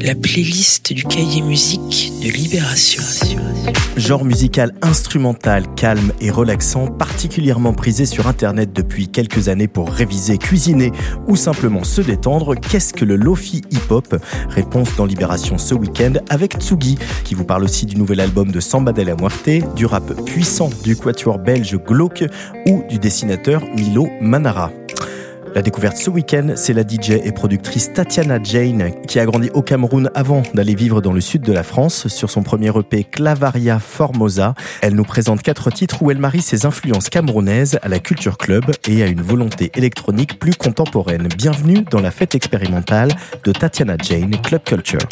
[0.00, 3.02] la playlist du cahier musique de Libération.
[3.96, 10.38] Genre musical instrumental, calme et relaxant, particulièrement prisé sur Internet depuis quelques années pour réviser,
[10.38, 10.92] cuisiner
[11.26, 14.16] ou simplement se détendre, qu'est-ce que le Lofi hip-hop?
[14.50, 18.60] Réponse dans Libération ce week-end avec Tsugi, qui vous parle aussi du nouvel album de
[18.60, 22.24] Samba de la Muerte, du rap puissant du quatuor belge Glauque
[22.68, 24.70] ou du dessinateur Milo Manara.
[25.56, 29.62] La découverte ce week-end, c'est la DJ et productrice Tatiana Jane, qui a grandi au
[29.62, 32.08] Cameroun avant d'aller vivre dans le sud de la France.
[32.08, 36.66] Sur son premier EP Clavaria Formosa, elle nous présente quatre titres où elle marie ses
[36.66, 41.26] influences camerounaises à la culture club et à une volonté électronique plus contemporaine.
[41.38, 43.12] Bienvenue dans la fête expérimentale
[43.42, 45.08] de Tatiana Jane Club Culture.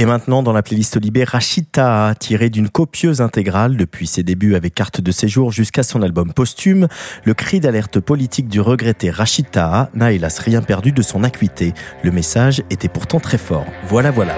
[0.00, 4.74] Et maintenant, dans la playlist Libé, Rachita, tiré d'une copieuse intégrale depuis ses débuts avec
[4.74, 6.88] carte de séjour jusqu'à son album posthume,
[7.24, 11.74] le cri d'alerte politique du regretté Rachita n'a hélas rien perdu de son acuité.
[12.02, 13.66] Le message était pourtant très fort.
[13.88, 14.36] Voilà, voilà.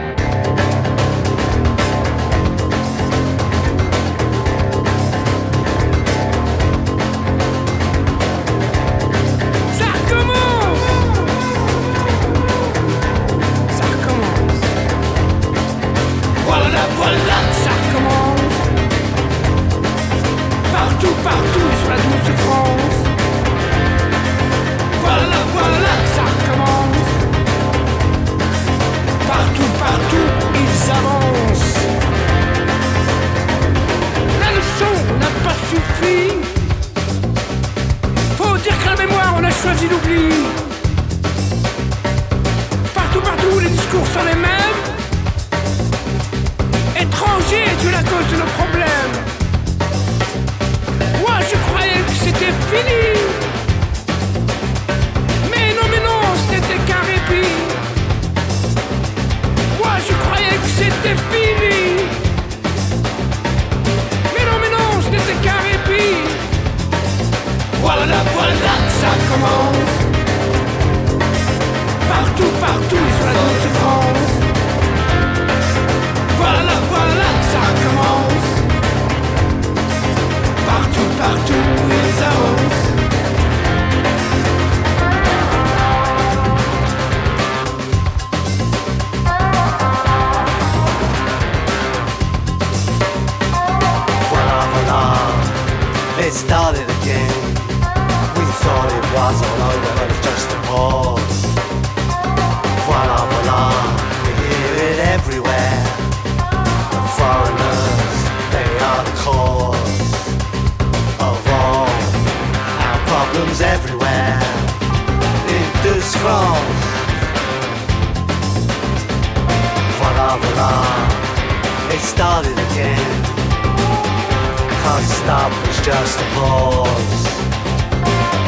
[121.90, 122.44] it stop.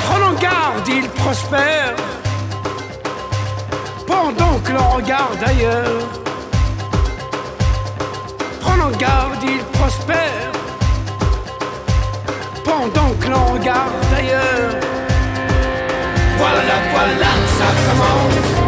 [0.06, 1.94] Prenons garde, il prospère.
[4.06, 6.02] Pendant que l'on regarde ailleurs.
[8.60, 10.52] Prenons garde, il prospère.
[12.64, 14.75] Pendant que l'on regarde ailleurs.
[16.38, 18.63] Voilà, voilà, ça commence.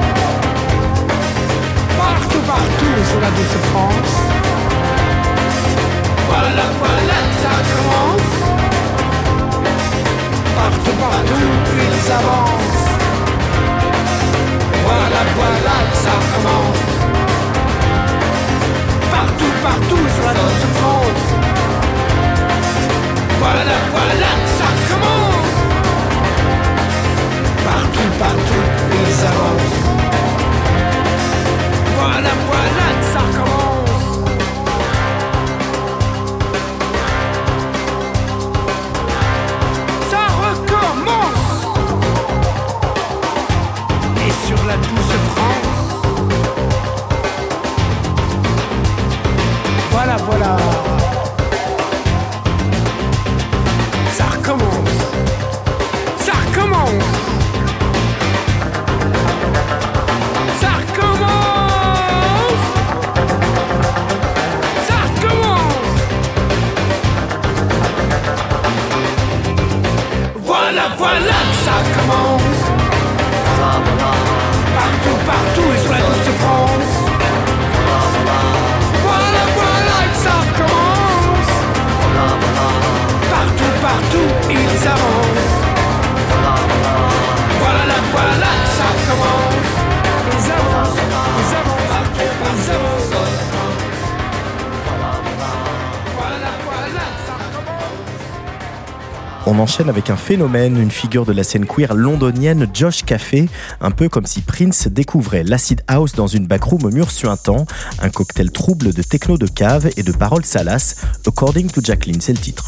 [99.48, 103.48] On enchaîne avec un phénomène, une figure de la scène queer londonienne, Josh Café,
[103.81, 107.65] un peu comme si Prince découvrait l'acid house dans une backroom au mur suintant,
[108.00, 112.32] un cocktail trouble de techno de cave et de paroles salaces, according to Jacqueline, c'est
[112.32, 112.67] le titre.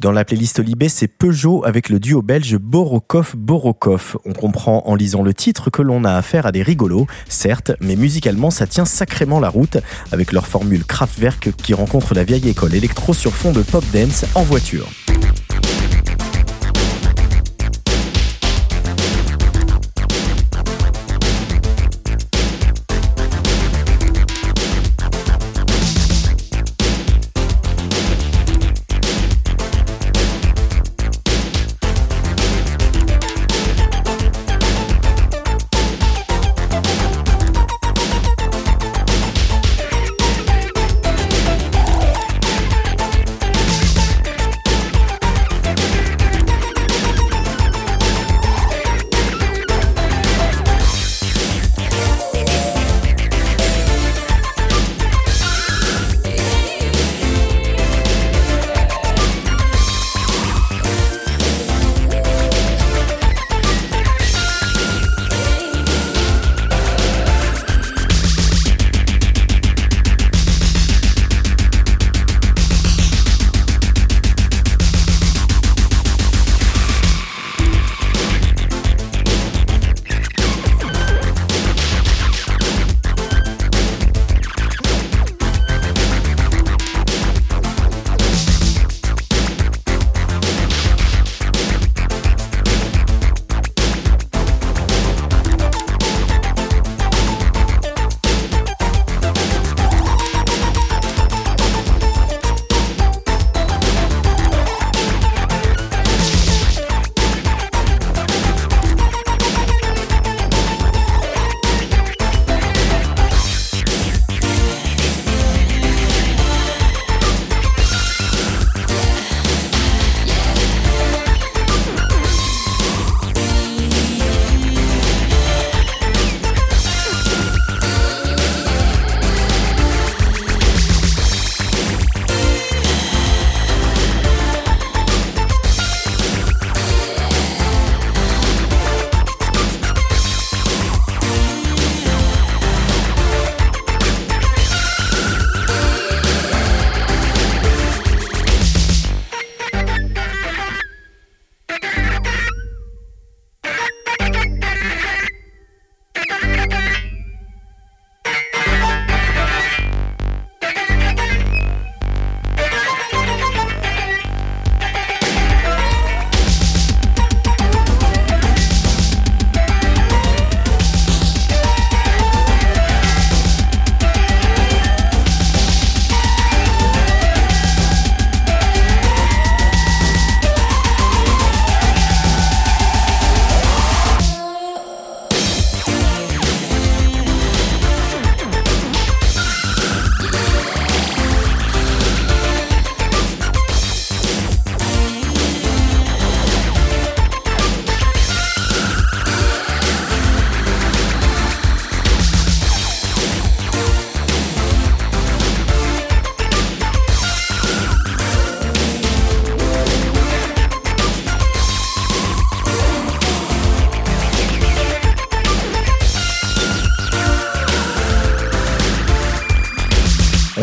[0.00, 4.16] Dans la playlist Libé, c'est Peugeot avec le duo belge Borokov-Borokov.
[4.24, 7.96] On comprend en lisant le titre que l'on a affaire à des rigolos, certes, mais
[7.96, 9.76] musicalement ça tient sacrément la route
[10.10, 14.24] avec leur formule Kraftwerk qui rencontre la vieille école électro sur fond de pop dance
[14.34, 14.88] en voiture.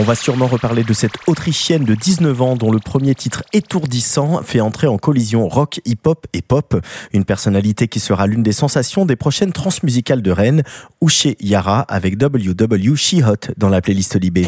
[0.07, 4.61] Va sûrement reparler de cette Autrichienne de 19 ans dont le premier titre étourdissant fait
[4.61, 6.81] entrer en collision rock, hip-hop et pop.
[7.11, 10.63] Une personnalité qui sera l'une des sensations des prochaines transmusicales de Rennes,
[11.01, 14.47] Uche Yara avec WW She Hot dans la playlist Libé.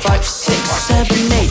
[0.00, 0.58] Five, six,
[0.88, 1.50] seven, eight.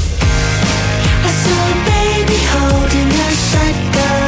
[1.23, 4.26] I saw a baby holding a shotgun.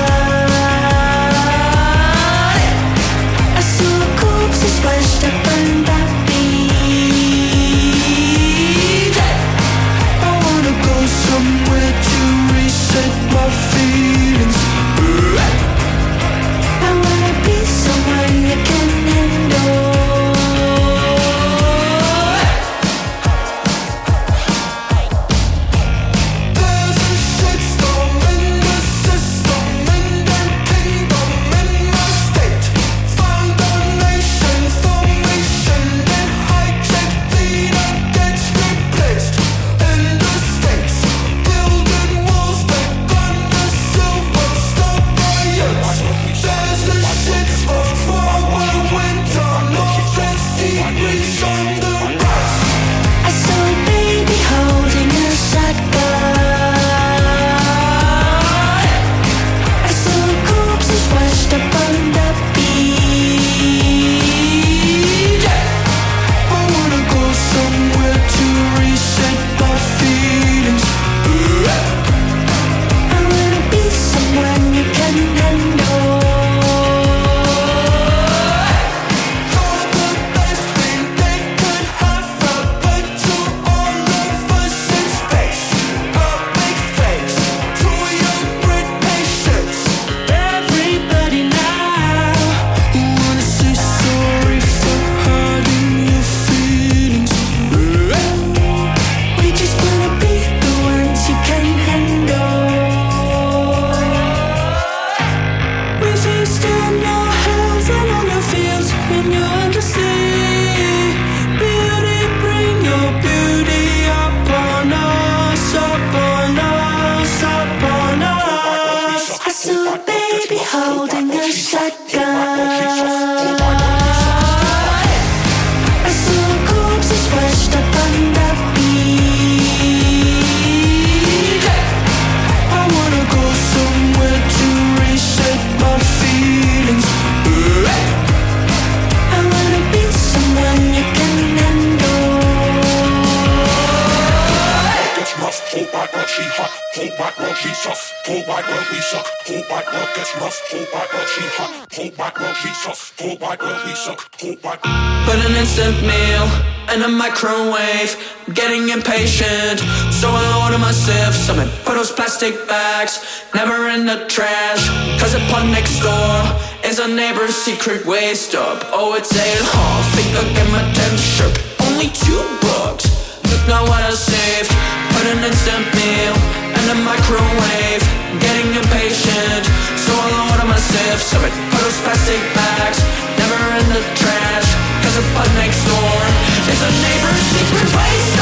[155.29, 156.49] Put an instant meal
[156.89, 158.17] in a microwave.
[158.51, 159.77] Getting impatient,
[160.09, 163.21] so I order myself some and put those plastic bags
[163.53, 164.89] never in the trash.
[165.21, 166.33] Cause the pub next door
[166.81, 168.81] is a neighbor's secret waste up.
[168.89, 170.03] Oh, it's eight half.
[170.17, 171.53] Think I'll get my tenth shirt.
[171.85, 173.05] Only two bucks.
[173.53, 174.73] Look now what I saved.
[175.13, 176.33] Put an instant meal
[176.73, 178.01] in the microwave.
[178.41, 179.63] Getting impatient,
[179.93, 182.97] so I'll order myself some and put those plastic bags
[183.37, 184.88] never in the trash.
[185.09, 186.21] Cause the pub next door
[186.69, 188.37] is a neighbor's secret waste.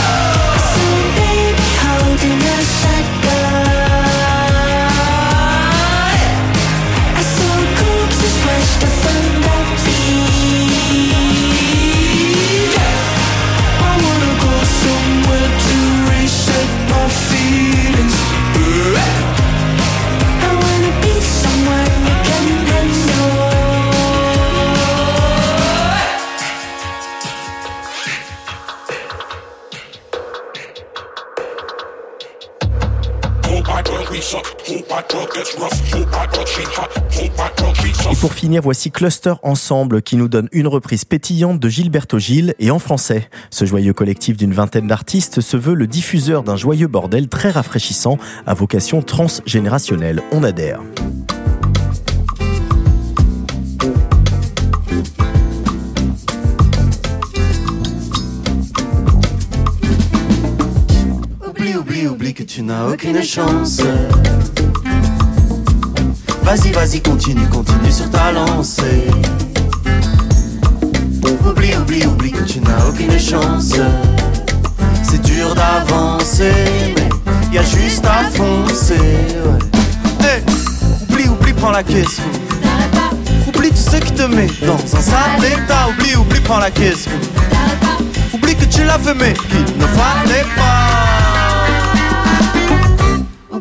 [0.75, 0.83] So
[1.15, 2.59] baby, holding a
[38.55, 43.29] voici Cluster Ensemble qui nous donne une reprise pétillante de Gilberto Gil et en français.
[43.51, 48.17] Ce joyeux collectif d'une vingtaine d'artistes se veut le diffuseur d'un joyeux bordel très rafraîchissant
[48.45, 50.23] à vocation transgénérationnelle.
[50.31, 50.81] On adhère.
[61.45, 63.81] Oublie, oublie, oublie que tu n'as aucune chance.
[66.47, 69.03] Vas-y, vas-y, continue, continue sur ta lancée.
[71.45, 73.73] Oublie, oublie, oublie que tu n'as aucune chance.
[75.03, 76.53] C'est dur d'avancer,
[76.95, 77.09] mais
[77.53, 78.95] y a juste à foncer.
[80.21, 80.43] ouais.
[81.09, 82.21] Oublie, oublie, prends la caisse.
[83.45, 85.89] Oublie tout ce qui te met dans un sale état.
[85.89, 87.09] Oublie, oublie, prends la caisse.
[88.33, 90.96] Oublie que tu l'as fait, mais qu'il ne fallait pas.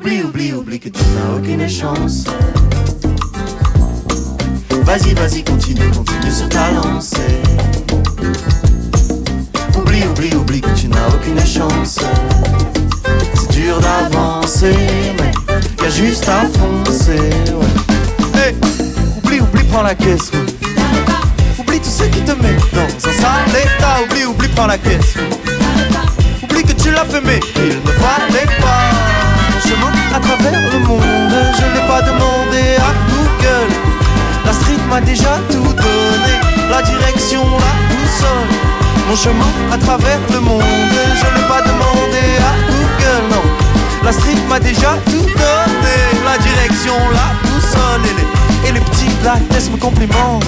[0.06, 2.26] Oublie, oublie, oublie que tu n'as aucune chance.
[4.84, 7.42] Vas-y, vas-y, continue, continue sur ta lancée.
[9.76, 11.98] Oublie, oublie, oublie que tu n'as aucune chance.
[13.34, 14.76] C'est dur d'avancer,
[15.18, 15.32] mais
[15.82, 17.18] y a juste à foncer.
[17.18, 18.40] ouais.
[18.40, 18.54] Hey,
[19.24, 20.30] oublie, oublie, prends la caisse.
[20.32, 20.78] ouais.
[21.58, 23.96] Oublie tout ce qui te met dans un sale état.
[24.04, 25.14] Oublie, oublie, prends la caisse.
[26.44, 29.15] Oublie que tu l'as fait, mais il ne fallait pas.
[29.68, 31.00] Chemin à travers le monde,
[31.58, 33.72] je n'ai pas demandé à Google.
[34.44, 36.34] La street m'a déjà tout donné,
[36.70, 38.46] la direction, la boussole.
[39.08, 43.42] Mon chemin à travers le monde, je n'ai pas demandé à Google, non.
[44.04, 48.02] La street m'a déjà tout donné, la direction, la boussole.
[48.04, 50.44] Et les, et les petits de la caisse me complimentent.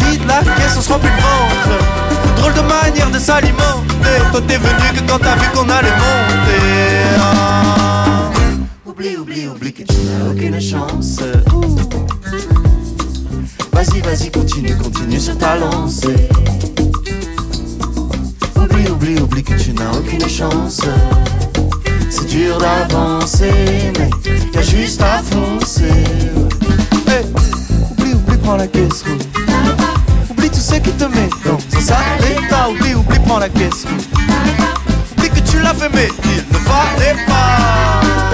[0.00, 1.84] Vide la caisse, on se remplit le ventre.
[2.38, 4.18] Drôle de manière de s'alimenter.
[4.32, 7.20] Toi t'es venu que quand t'as vu qu'on allait monter.
[7.20, 7.83] Ah.
[8.96, 11.18] Oublie, oublie, oublie que tu n'as aucune chance.
[13.72, 16.28] Vas-y, vas-y, continue, continue sur ta lancée.
[18.54, 20.80] Oublie, oublie, oublie que tu n'as aucune chance.
[22.08, 23.50] C'est dur d'avancer,
[23.98, 24.10] mais
[24.52, 25.90] y a juste à foncer.
[27.08, 27.24] Hey,
[27.90, 29.02] oublie, oublie, prends la caisse.
[29.02, 29.18] roule.
[30.30, 31.98] Oublie tout ce qui te met dans un sale
[32.30, 32.70] état.
[32.70, 33.86] Oublie, oublie, prends la caisse.
[33.86, 34.20] roule.
[35.18, 38.33] Oublie que tu l'as fait, mais il ne fallait pas.